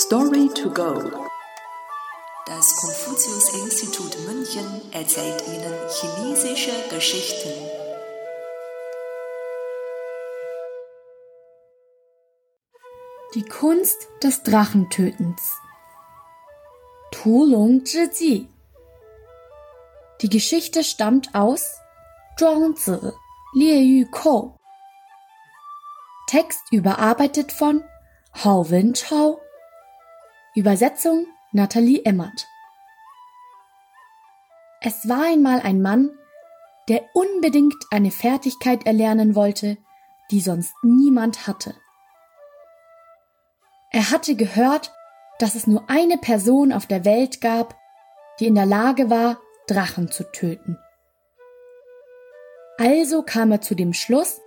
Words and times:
Story 0.00 0.48
to 0.54 0.70
go. 0.70 0.94
Das 2.46 2.76
Konfuzius-Institut 2.76 4.16
München 4.28 4.92
erzählt 4.92 5.42
Ihnen 5.48 5.74
chinesische 5.90 6.70
Geschichten. 6.88 7.50
Die 13.34 13.42
Kunst 13.42 14.06
des 14.22 14.44
Drachentötens. 14.44 15.56
Tulong 17.10 17.84
Zhi 17.84 18.48
Die 20.22 20.28
Geschichte 20.28 20.84
stammt 20.84 21.34
aus 21.34 21.68
Zhuangzi, 22.38 22.98
Yu 23.56 24.06
Kou. 24.12 24.54
Text 26.28 26.60
überarbeitet 26.70 27.50
von 27.50 27.82
Hao 28.44 28.70
Wen 28.70 28.94
Chao. 28.94 29.40
Übersetzung 30.58 31.28
Nathalie 31.52 32.02
Emmert. 32.04 32.48
Es 34.80 35.08
war 35.08 35.22
einmal 35.22 35.60
ein 35.60 35.80
Mann, 35.80 36.10
der 36.88 37.04
unbedingt 37.14 37.76
eine 37.92 38.10
Fertigkeit 38.10 38.84
erlernen 38.84 39.36
wollte, 39.36 39.78
die 40.32 40.40
sonst 40.40 40.74
niemand 40.82 41.46
hatte. 41.46 41.76
Er 43.92 44.10
hatte 44.10 44.34
gehört, 44.34 44.92
dass 45.38 45.54
es 45.54 45.68
nur 45.68 45.88
eine 45.88 46.18
Person 46.18 46.72
auf 46.72 46.86
der 46.86 47.04
Welt 47.04 47.40
gab, 47.40 47.76
die 48.40 48.48
in 48.48 48.56
der 48.56 48.66
Lage 48.66 49.10
war, 49.10 49.38
Drachen 49.68 50.10
zu 50.10 50.24
töten. 50.32 50.76
Also 52.78 53.22
kam 53.22 53.52
er 53.52 53.60
zu 53.60 53.76
dem 53.76 53.92
Schluss, 53.92 54.40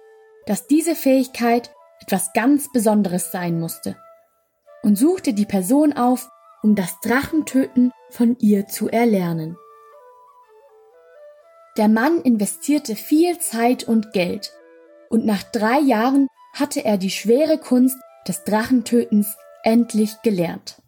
dass 0.45 0.67
diese 0.67 0.93
Fähigkeit 0.93 1.73
etwas 2.01 2.33
ganz 2.33 2.69
Besonderes 2.73 3.31
sein 3.31 3.61
musste 3.61 3.95
und 4.83 4.97
suchte 4.97 5.33
die 5.33 5.45
Person 5.45 5.93
auf, 5.93 6.29
um 6.63 6.75
das 6.75 6.99
Drachentöten 7.01 7.91
von 8.09 8.37
ihr 8.39 8.67
zu 8.67 8.89
erlernen. 8.89 9.57
Der 11.77 11.87
Mann 11.87 12.21
investierte 12.21 12.95
viel 12.95 13.39
Zeit 13.39 13.85
und 13.85 14.11
Geld, 14.13 14.51
und 15.09 15.25
nach 15.25 15.43
drei 15.43 15.79
Jahren 15.79 16.27
hatte 16.53 16.83
er 16.83 16.97
die 16.97 17.09
schwere 17.09 17.57
Kunst 17.57 17.97
des 18.27 18.43
Drachentötens 18.43 19.35
endlich 19.63 20.21
gelernt. 20.21 20.81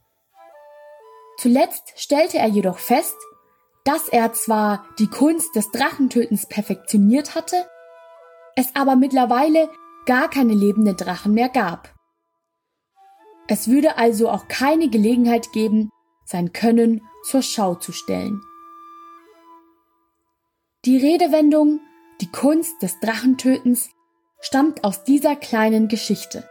Zuletzt 1.38 1.94
stellte 1.96 2.38
er 2.38 2.48
jedoch 2.48 2.80
fest, 2.80 3.16
dass 3.86 4.08
er 4.08 4.34
zwar 4.34 4.86
die 5.00 5.08
Kunst 5.08 5.56
des 5.56 5.72
Drachentötens 5.72 6.46
perfektioniert 6.48 7.36
hatte, 7.36 7.66
es 8.56 8.76
aber 8.76 8.96
mittlerweile 8.96 9.70
gar 10.06 10.30
keine 10.30 10.54
lebenden 10.54 10.96
Drachen 10.96 11.34
mehr 11.34 11.50
gab. 11.50 11.93
Es 13.48 13.68
würde 13.68 13.98
also 13.98 14.30
auch 14.30 14.48
keine 14.48 14.90
Gelegenheit 14.90 15.52
geben, 15.52 15.90
sein 16.26 16.54
Können 16.54 17.02
zur 17.24 17.42
Schau 17.42 17.76
zu 17.76 17.92
stellen. 17.92 18.42
Die 20.86 20.98
Redewendung 20.98 21.80
die 22.22 22.32
Kunst 22.32 22.82
des 22.82 23.00
Drachentötens 23.02 23.90
stammt 24.40 24.84
aus 24.84 25.04
dieser 25.04 25.36
kleinen 25.36 25.90
Geschichte 25.90 26.48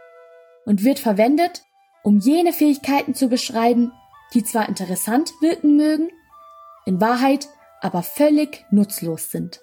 und 0.65 0.83
wird 0.83 0.99
verwendet, 0.99 1.63
um 2.03 2.19
jene 2.19 2.53
Fähigkeiten 2.53 3.15
zu 3.15 3.27
beschreiben, 3.27 3.91
die 4.33 4.43
zwar 4.43 4.69
interessant 4.69 5.31
wirken 5.41 5.75
mögen, 5.75 6.11
in 6.85 7.01
Wahrheit 7.01 7.47
aber 7.81 8.03
völlig 8.03 8.65
nutzlos 8.71 9.31
sind. 9.31 9.61